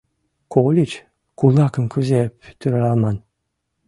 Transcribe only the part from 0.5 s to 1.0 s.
—Кольыч,